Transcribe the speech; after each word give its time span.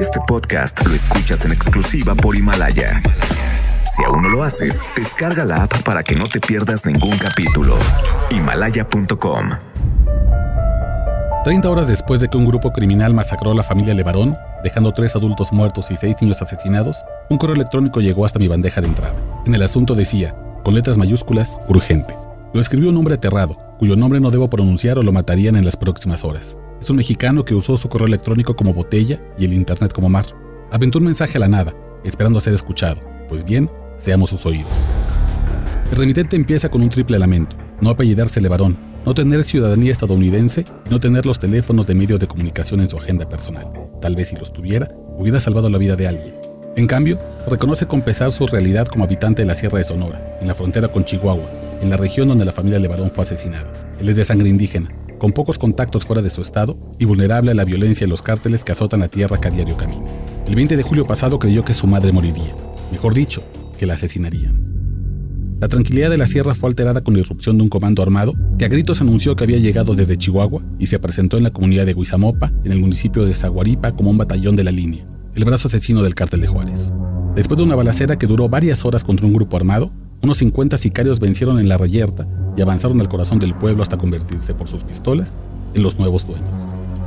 Este 0.00 0.18
podcast 0.26 0.84
lo 0.84 0.94
escuchas 0.94 1.44
en 1.44 1.52
exclusiva 1.52 2.14
por 2.16 2.34
Himalaya. 2.34 3.00
Si 3.94 4.02
aún 4.02 4.22
no 4.22 4.28
lo 4.28 4.42
haces, 4.42 4.80
descarga 4.96 5.44
la 5.44 5.62
app 5.62 5.82
para 5.82 6.02
que 6.02 6.16
no 6.16 6.24
te 6.24 6.40
pierdas 6.40 6.84
ningún 6.86 7.16
capítulo. 7.18 7.76
Himalaya.com 8.30 9.50
30 11.44 11.70
horas 11.70 11.86
después 11.86 12.20
de 12.20 12.28
que 12.28 12.36
un 12.36 12.46
grupo 12.46 12.72
criminal 12.72 13.14
masacró 13.14 13.52
a 13.52 13.54
la 13.54 13.62
familia 13.62 13.94
Levarón, 13.94 14.36
dejando 14.64 14.92
tres 14.92 15.14
adultos 15.14 15.52
muertos 15.52 15.90
y 15.92 15.96
seis 15.96 16.16
niños 16.20 16.42
asesinados, 16.42 17.04
un 17.28 17.38
correo 17.38 17.54
electrónico 17.54 18.00
llegó 18.00 18.24
hasta 18.24 18.40
mi 18.40 18.48
bandeja 18.48 18.80
de 18.80 18.88
entrada. 18.88 19.14
En 19.46 19.54
el 19.54 19.62
asunto 19.62 19.94
decía, 19.94 20.34
con 20.64 20.74
letras 20.74 20.98
mayúsculas, 20.98 21.58
urgente. 21.68 22.14
Lo 22.52 22.60
escribió 22.60 22.90
un 22.90 22.96
hombre 22.96 23.14
aterrado, 23.14 23.56
cuyo 23.80 23.96
nombre 23.96 24.20
no 24.20 24.30
debo 24.30 24.50
pronunciar 24.50 24.98
o 24.98 25.02
lo 25.02 25.10
matarían 25.10 25.56
en 25.56 25.64
las 25.64 25.74
próximas 25.74 26.22
horas. 26.22 26.58
Es 26.82 26.90
un 26.90 26.96
mexicano 26.96 27.46
que 27.46 27.54
usó 27.54 27.78
su 27.78 27.88
correo 27.88 28.08
electrónico 28.08 28.54
como 28.54 28.74
botella 28.74 29.18
y 29.38 29.46
el 29.46 29.54
internet 29.54 29.94
como 29.94 30.10
mar. 30.10 30.26
Aventó 30.70 30.98
un 30.98 31.06
mensaje 31.06 31.38
a 31.38 31.40
la 31.40 31.48
nada, 31.48 31.72
esperando 32.04 32.42
ser 32.42 32.52
escuchado. 32.52 33.00
Pues 33.30 33.42
bien, 33.42 33.70
seamos 33.96 34.28
sus 34.28 34.44
oídos. 34.44 34.68
El 35.90 35.96
remitente 35.96 36.36
empieza 36.36 36.68
con 36.70 36.82
un 36.82 36.90
triple 36.90 37.18
lamento. 37.18 37.56
No 37.80 37.88
apellidarse 37.88 38.42
Levarón, 38.42 38.76
no 39.06 39.14
tener 39.14 39.44
ciudadanía 39.44 39.92
estadounidense 39.92 40.66
y 40.84 40.90
no 40.90 41.00
tener 41.00 41.24
los 41.24 41.38
teléfonos 41.38 41.86
de 41.86 41.94
medios 41.94 42.20
de 42.20 42.26
comunicación 42.26 42.80
en 42.80 42.88
su 42.88 42.98
agenda 42.98 43.30
personal. 43.30 43.72
Tal 44.02 44.14
vez 44.14 44.28
si 44.28 44.36
los 44.36 44.52
tuviera, 44.52 44.94
hubiera 45.16 45.40
salvado 45.40 45.70
la 45.70 45.78
vida 45.78 45.96
de 45.96 46.06
alguien. 46.06 46.34
En 46.76 46.86
cambio, 46.86 47.18
reconoce 47.48 47.86
con 47.86 48.02
pesar 48.02 48.30
su 48.30 48.46
realidad 48.46 48.86
como 48.88 49.04
habitante 49.04 49.40
de 49.40 49.48
la 49.48 49.54
Sierra 49.54 49.78
de 49.78 49.84
Sonora, 49.84 50.38
en 50.38 50.48
la 50.48 50.54
frontera 50.54 50.88
con 50.88 51.04
Chihuahua, 51.06 51.50
en 51.80 51.90
la 51.90 51.96
región 51.96 52.28
donde 52.28 52.44
la 52.44 52.52
familia 52.52 52.78
Levarón 52.78 53.10
fue 53.10 53.24
asesinada. 53.24 53.72
Él 54.00 54.08
es 54.08 54.16
de 54.16 54.24
sangre 54.24 54.48
indígena, 54.48 54.90
con 55.18 55.32
pocos 55.32 55.58
contactos 55.58 56.04
fuera 56.04 56.22
de 56.22 56.30
su 56.30 56.40
estado 56.40 56.78
y 56.98 57.04
vulnerable 57.04 57.50
a 57.50 57.54
la 57.54 57.64
violencia 57.64 58.06
de 58.06 58.10
los 58.10 58.22
cárteles 58.22 58.64
que 58.64 58.72
azotan 58.72 59.00
la 59.00 59.08
tierra 59.08 59.38
que 59.38 59.48
a 59.48 59.50
diario 59.50 59.76
camina. 59.76 60.06
El 60.46 60.54
20 60.54 60.76
de 60.76 60.82
julio 60.82 61.06
pasado 61.06 61.38
creyó 61.38 61.64
que 61.64 61.74
su 61.74 61.86
madre 61.86 62.12
moriría, 62.12 62.54
mejor 62.90 63.14
dicho, 63.14 63.42
que 63.78 63.86
la 63.86 63.94
asesinarían. 63.94 64.70
La 65.60 65.68
tranquilidad 65.68 66.08
de 66.08 66.16
la 66.16 66.26
sierra 66.26 66.54
fue 66.54 66.70
alterada 66.70 67.02
con 67.02 67.12
la 67.12 67.20
irrupción 67.20 67.58
de 67.58 67.62
un 67.62 67.68
comando 67.68 68.02
armado 68.02 68.32
que 68.58 68.64
a 68.64 68.68
gritos 68.68 69.02
anunció 69.02 69.36
que 69.36 69.44
había 69.44 69.58
llegado 69.58 69.94
desde 69.94 70.16
Chihuahua 70.16 70.62
y 70.78 70.86
se 70.86 70.98
presentó 70.98 71.36
en 71.36 71.42
la 71.42 71.50
comunidad 71.50 71.84
de 71.84 71.92
Huizamopa, 71.92 72.50
en 72.64 72.72
el 72.72 72.80
municipio 72.80 73.26
de 73.26 73.34
Zaguaripa, 73.34 73.94
como 73.94 74.08
un 74.08 74.16
batallón 74.16 74.56
de 74.56 74.64
la 74.64 74.70
línea, 74.70 75.04
el 75.34 75.44
brazo 75.44 75.68
asesino 75.68 76.02
del 76.02 76.14
cártel 76.14 76.40
de 76.40 76.46
Juárez. 76.46 76.94
Después 77.34 77.58
de 77.58 77.64
una 77.64 77.76
balacera 77.76 78.16
que 78.16 78.26
duró 78.26 78.48
varias 78.48 78.86
horas 78.86 79.04
contra 79.04 79.26
un 79.26 79.34
grupo 79.34 79.58
armado, 79.58 79.92
unos 80.22 80.38
50 80.38 80.76
sicarios 80.76 81.18
vencieron 81.18 81.58
en 81.58 81.68
la 81.68 81.78
reyerta 81.78 82.26
y 82.56 82.62
avanzaron 82.62 83.00
al 83.00 83.08
corazón 83.08 83.38
del 83.38 83.54
pueblo 83.54 83.82
hasta 83.82 83.96
convertirse 83.96 84.54
por 84.54 84.68
sus 84.68 84.84
pistolas 84.84 85.38
en 85.74 85.82
los 85.82 85.98
nuevos 85.98 86.26
dueños. 86.26 86.62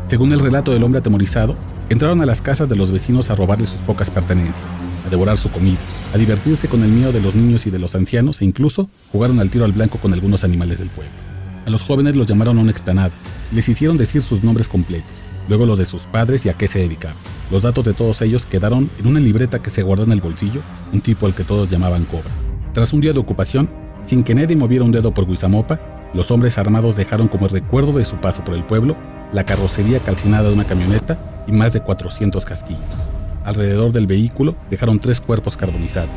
Según 0.05 0.31
el 0.31 0.39
relato 0.39 0.71
del 0.71 0.83
hombre 0.83 0.99
atemorizado, 0.99 1.55
entraron 1.89 2.21
a 2.21 2.25
las 2.25 2.41
casas 2.41 2.67
de 2.69 2.75
los 2.75 2.91
vecinos 2.91 3.29
a 3.29 3.35
robarle 3.35 3.65
sus 3.65 3.81
pocas 3.81 4.09
pertenencias, 4.09 4.69
a 5.05 5.09
devorar 5.09 5.37
su 5.37 5.51
comida, 5.51 5.77
a 6.13 6.17
divertirse 6.17 6.67
con 6.67 6.83
el 6.83 6.89
miedo 6.89 7.11
de 7.11 7.21
los 7.21 7.35
niños 7.35 7.67
y 7.67 7.69
de 7.69 7.79
los 7.79 7.95
ancianos 7.95 8.41
e 8.41 8.45
incluso 8.45 8.89
jugaron 9.11 9.39
al 9.39 9.49
tiro 9.49 9.65
al 9.65 9.73
blanco 9.73 9.99
con 9.99 10.13
algunos 10.13 10.43
animales 10.43 10.79
del 10.79 10.89
pueblo. 10.89 11.13
A 11.65 11.69
los 11.69 11.83
jóvenes 11.83 12.15
los 12.15 12.27
llamaron 12.27 12.57
a 12.57 12.61
un 12.61 12.69
explanado, 12.69 13.13
les 13.53 13.69
hicieron 13.69 13.97
decir 13.97 14.21
sus 14.21 14.43
nombres 14.43 14.67
completos, 14.67 15.13
luego 15.47 15.65
los 15.65 15.77
de 15.77 15.85
sus 15.85 16.05
padres 16.05 16.45
y 16.45 16.49
a 16.49 16.53
qué 16.53 16.67
se 16.67 16.79
dedicaban. 16.79 17.15
Los 17.51 17.61
datos 17.61 17.85
de 17.85 17.93
todos 17.93 18.21
ellos 18.21 18.45
quedaron 18.45 18.89
en 18.99 19.07
una 19.07 19.19
libreta 19.19 19.61
que 19.61 19.69
se 19.69 19.83
guardó 19.83 20.03
en 20.03 20.11
el 20.11 20.21
bolsillo, 20.21 20.61
un 20.91 21.01
tipo 21.01 21.25
al 21.25 21.35
que 21.35 21.43
todos 21.43 21.69
llamaban 21.69 22.03
Cobra. 22.05 22.42
Tras 22.73 22.91
un 22.91 23.01
día 23.01 23.13
de 23.13 23.19
ocupación, 23.19 23.69
sin 24.01 24.23
que 24.23 24.33
nadie 24.33 24.55
moviera 24.55 24.83
un 24.83 24.91
dedo 24.91 25.13
por 25.13 25.27
Guizamopa, 25.27 25.79
los 26.15 26.31
hombres 26.31 26.57
armados 26.57 26.95
dejaron 26.95 27.27
como 27.27 27.47
recuerdo 27.47 27.93
de 27.93 28.03
su 28.03 28.15
paso 28.15 28.43
por 28.43 28.55
el 28.55 28.63
pueblo 28.63 28.97
la 29.31 29.45
carrocería 29.45 29.99
calcinada 29.99 30.49
de 30.49 30.55
una 30.55 30.65
camioneta 30.65 31.19
y 31.47 31.51
más 31.51 31.73
de 31.73 31.81
400 31.81 32.43
casquillos. 32.45 32.81
Alrededor 33.45 33.91
del 33.91 34.07
vehículo 34.07 34.55
dejaron 34.71 34.99
tres 34.99 35.21
cuerpos 35.21 35.55
carbonizados, 35.55 36.09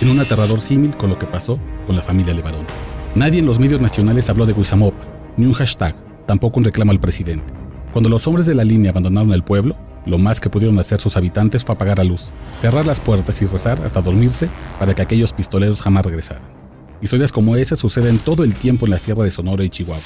en 0.00 0.08
un 0.08 0.20
aterrador 0.20 0.62
símil 0.62 0.96
con 0.96 1.10
lo 1.10 1.18
que 1.18 1.26
pasó 1.26 1.58
con 1.86 1.96
la 1.96 2.02
familia 2.02 2.32
Levarón. 2.32 2.64
Nadie 3.14 3.40
en 3.40 3.46
los 3.46 3.58
medios 3.58 3.82
nacionales 3.82 4.30
habló 4.30 4.46
de 4.46 4.54
Guizamopa, 4.54 5.04
ni 5.36 5.44
un 5.44 5.52
hashtag, 5.52 5.94
tampoco 6.26 6.60
un 6.60 6.64
reclamo 6.64 6.92
al 6.92 7.00
presidente. 7.00 7.52
Cuando 7.92 8.08
los 8.08 8.26
hombres 8.26 8.46
de 8.46 8.54
la 8.54 8.64
línea 8.64 8.90
abandonaron 8.90 9.34
el 9.34 9.42
pueblo, 9.42 9.76
lo 10.06 10.18
más 10.18 10.40
que 10.40 10.50
pudieron 10.50 10.78
hacer 10.78 11.00
sus 11.00 11.16
habitantes 11.16 11.64
fue 11.64 11.74
apagar 11.74 11.98
la 11.98 12.04
luz, 12.04 12.32
cerrar 12.60 12.86
las 12.86 13.00
puertas 13.00 13.40
y 13.42 13.46
rezar 13.46 13.82
hasta 13.82 14.02
dormirse 14.02 14.48
para 14.78 14.94
que 14.94 15.02
aquellos 15.02 15.32
pistoleros 15.32 15.80
jamás 15.80 16.06
regresaran. 16.06 16.42
Historias 17.02 17.32
como 17.32 17.56
esa 17.56 17.76
suceden 17.76 18.18
todo 18.18 18.44
el 18.44 18.54
tiempo 18.54 18.86
en 18.86 18.90
la 18.90 18.98
Sierra 18.98 19.24
de 19.24 19.30
Sonora 19.30 19.64
y 19.64 19.70
Chihuahua. 19.70 20.02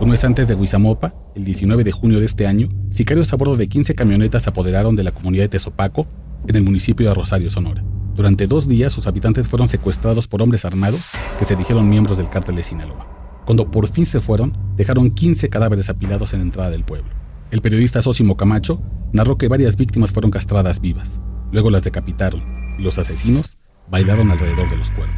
Un 0.00 0.08
mes 0.08 0.24
antes 0.24 0.48
de 0.48 0.54
Huizamopa, 0.54 1.14
el 1.34 1.44
19 1.44 1.84
de 1.84 1.92
junio 1.92 2.18
de 2.18 2.26
este 2.26 2.46
año, 2.46 2.68
sicarios 2.90 3.32
a 3.32 3.36
bordo 3.36 3.56
de 3.56 3.68
15 3.68 3.94
camionetas 3.94 4.42
se 4.42 4.50
apoderaron 4.50 4.96
de 4.96 5.04
la 5.04 5.12
comunidad 5.12 5.44
de 5.44 5.50
Tezopaco, 5.50 6.06
en 6.46 6.56
el 6.56 6.64
municipio 6.64 7.08
de 7.08 7.14
Rosario, 7.14 7.50
Sonora. 7.50 7.84
Durante 8.14 8.46
dos 8.46 8.66
días, 8.66 8.92
sus 8.92 9.06
habitantes 9.06 9.46
fueron 9.46 9.68
secuestrados 9.68 10.26
por 10.26 10.42
hombres 10.42 10.64
armados 10.64 11.10
que 11.38 11.44
se 11.44 11.56
dijeron 11.56 11.88
miembros 11.88 12.18
del 12.18 12.28
cártel 12.28 12.56
de 12.56 12.64
Sinaloa. 12.64 13.06
Cuando 13.46 13.70
por 13.70 13.88
fin 13.88 14.04
se 14.04 14.20
fueron, 14.20 14.56
dejaron 14.76 15.10
15 15.10 15.48
cadáveres 15.48 15.88
apilados 15.88 16.32
en 16.32 16.40
la 16.40 16.44
entrada 16.44 16.70
del 16.70 16.84
pueblo. 16.84 17.21
El 17.52 17.60
periodista 17.60 18.00
Sosimo 18.00 18.38
Camacho 18.38 18.80
narró 19.12 19.36
que 19.36 19.46
varias 19.46 19.76
víctimas 19.76 20.10
fueron 20.10 20.30
castradas 20.30 20.80
vivas, 20.80 21.20
luego 21.52 21.68
las 21.68 21.84
decapitaron 21.84 22.42
y 22.78 22.82
los 22.82 22.98
asesinos 22.98 23.58
bailaron 23.90 24.30
alrededor 24.30 24.70
de 24.70 24.78
los 24.78 24.90
cuerpos. 24.90 25.14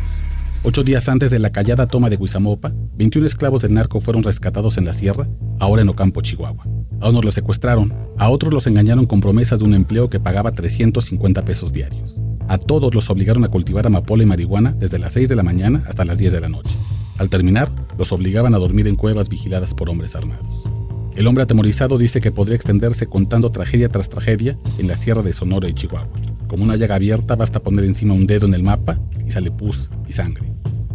Ocho 0.64 0.82
días 0.82 1.08
antes 1.08 1.30
de 1.30 1.38
la 1.38 1.52
callada 1.52 1.86
toma 1.86 2.10
de 2.10 2.16
Huizamopa, 2.16 2.74
21 2.96 3.28
esclavos 3.28 3.62
del 3.62 3.72
narco 3.72 4.00
fueron 4.00 4.24
rescatados 4.24 4.78
en 4.78 4.84
la 4.84 4.92
sierra, 4.92 5.28
ahora 5.60 5.82
en 5.82 5.88
Ocampo, 5.90 6.22
Chihuahua. 6.22 6.66
A 7.00 7.10
unos 7.10 7.24
los 7.24 7.34
secuestraron, 7.34 7.94
a 8.18 8.28
otros 8.28 8.52
los 8.52 8.66
engañaron 8.66 9.06
con 9.06 9.20
promesas 9.20 9.60
de 9.60 9.66
un 9.66 9.74
empleo 9.74 10.10
que 10.10 10.18
pagaba 10.18 10.50
350 10.50 11.44
pesos 11.44 11.72
diarios. 11.72 12.20
A 12.48 12.58
todos 12.58 12.96
los 12.96 13.08
obligaron 13.10 13.44
a 13.44 13.48
cultivar 13.48 13.86
amapola 13.86 14.24
y 14.24 14.26
marihuana 14.26 14.72
desde 14.72 14.98
las 14.98 15.12
6 15.12 15.28
de 15.28 15.36
la 15.36 15.44
mañana 15.44 15.84
hasta 15.86 16.04
las 16.04 16.18
10 16.18 16.32
de 16.32 16.40
la 16.40 16.48
noche. 16.48 16.74
Al 17.16 17.30
terminar, 17.30 17.70
los 17.96 18.10
obligaban 18.10 18.54
a 18.54 18.58
dormir 18.58 18.88
en 18.88 18.96
cuevas 18.96 19.28
vigiladas 19.28 19.72
por 19.72 19.88
hombres 19.88 20.16
armados. 20.16 20.73
El 21.16 21.28
hombre 21.28 21.44
atemorizado 21.44 21.96
dice 21.96 22.20
que 22.20 22.32
podría 22.32 22.56
extenderse 22.56 23.06
contando 23.06 23.50
tragedia 23.52 23.88
tras 23.88 24.08
tragedia 24.08 24.58
en 24.78 24.88
la 24.88 24.96
sierra 24.96 25.22
de 25.22 25.32
Sonora 25.32 25.68
y 25.68 25.72
Chihuahua. 25.72 26.08
Como 26.48 26.64
una 26.64 26.74
llaga 26.74 26.96
abierta 26.96 27.36
basta 27.36 27.60
poner 27.60 27.84
encima 27.84 28.14
un 28.14 28.26
dedo 28.26 28.46
en 28.46 28.54
el 28.54 28.64
mapa 28.64 28.98
y 29.24 29.30
sale 29.30 29.52
pus 29.52 29.90
y 30.08 30.12
sangre. 30.12 30.44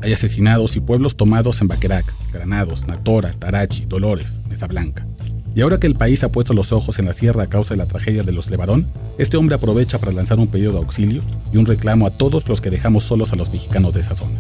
Hay 0.02 0.12
asesinados 0.12 0.76
y 0.76 0.82
pueblos 0.82 1.16
tomados 1.16 1.62
en 1.62 1.70
Baquerac, 1.70 2.14
Granados, 2.34 2.86
Natora, 2.86 3.32
Tarachi, 3.32 3.86
Dolores, 3.86 4.42
Mesa 4.50 4.68
Blanca. 4.68 5.08
Y 5.56 5.62
ahora 5.62 5.80
que 5.80 5.88
el 5.88 5.96
país 5.96 6.24
ha 6.26 6.32
puesto 6.32 6.54
los 6.54 6.74
ojos 6.74 7.00
en 7.00 7.06
la 7.06 7.14
sierra 7.14 7.44
a 7.44 7.50
causa 7.50 7.74
de 7.74 7.78
la 7.78 7.88
tragedia 7.88 8.24
de 8.24 8.34
los 8.34 8.50
Levarón, 8.50 8.88
este 9.18 9.38
hombre 9.38 9.56
aprovecha 9.56 10.00
para 10.00 10.12
lanzar 10.12 10.38
un 10.40 10.48
pedido 10.48 10.74
de 10.74 10.80
auxilio 10.80 11.22
y 11.54 11.58
un 11.58 11.66
reclamo 11.66 12.06
a 12.06 12.12
todos 12.12 12.48
los 12.50 12.60
que 12.60 12.70
dejamos 12.70 13.06
solos 13.06 13.32
a 13.32 13.38
los 13.38 13.52
mexicanos 13.52 13.94
de 13.94 14.02
esa 14.02 14.16
zona. 14.16 14.38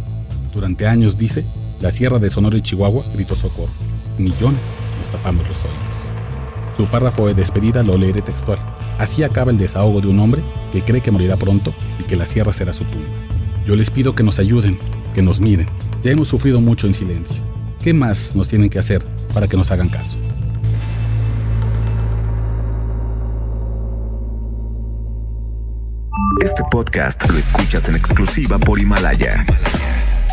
Durante 0.53 0.87
años, 0.87 1.17
dice, 1.17 1.45
la 1.79 1.91
sierra 1.91 2.19
de 2.19 2.29
Sonora 2.29 2.57
y 2.57 2.61
Chihuahua 2.61 3.05
gritó 3.13 3.35
socorro. 3.35 3.71
Millones 4.17 4.59
nos 4.99 5.09
tapamos 5.09 5.47
los 5.47 5.63
oídos. 5.63 6.19
Su 6.77 6.85
párrafo 6.85 7.27
de 7.27 7.33
despedida 7.33 7.83
lo 7.83 7.97
leeré 7.97 8.21
textual. 8.21 8.59
Así 8.97 9.23
acaba 9.23 9.51
el 9.51 9.57
desahogo 9.57 9.99
de 10.01 10.07
un 10.07 10.19
hombre 10.19 10.43
que 10.71 10.81
cree 10.83 11.01
que 11.01 11.11
morirá 11.11 11.35
pronto 11.35 11.73
y 11.99 12.03
que 12.03 12.15
la 12.15 12.25
sierra 12.25 12.53
será 12.53 12.73
su 12.73 12.85
tumba. 12.85 13.09
Yo 13.65 13.75
les 13.75 13.89
pido 13.89 14.15
que 14.15 14.23
nos 14.23 14.39
ayuden, 14.39 14.79
que 15.13 15.21
nos 15.21 15.41
miren. 15.41 15.67
Ya 16.01 16.11
hemos 16.11 16.27
sufrido 16.27 16.61
mucho 16.61 16.87
en 16.87 16.93
silencio. 16.93 17.41
¿Qué 17.81 17.93
más 17.93 18.35
nos 18.35 18.47
tienen 18.47 18.69
que 18.69 18.79
hacer 18.79 19.03
para 19.33 19.47
que 19.47 19.57
nos 19.57 19.71
hagan 19.71 19.89
caso? 19.89 20.19
Este 26.41 26.63
podcast 26.71 27.29
lo 27.29 27.37
escuchas 27.37 27.89
en 27.89 27.95
exclusiva 27.95 28.57
por 28.57 28.79
Himalaya. 28.79 29.45